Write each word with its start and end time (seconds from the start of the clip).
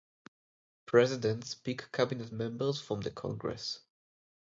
Presidents 0.87 1.53
pick 1.53 1.91
cabinet 1.91 2.31
members 2.31 2.81
from 2.81 3.01
the 3.01 3.11
Congress. 3.11 3.81